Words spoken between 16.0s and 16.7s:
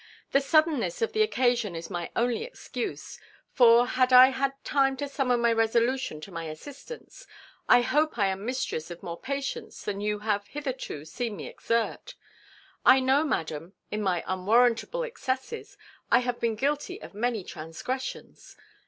I have been